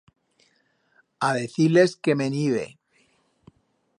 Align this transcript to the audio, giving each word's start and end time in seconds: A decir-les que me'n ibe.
A 1.27 1.29
decir-les 1.39 1.95
que 2.07 2.17
me'n 2.23 2.39
ibe. 2.47 2.67